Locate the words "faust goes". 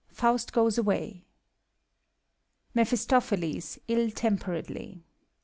0.11-0.79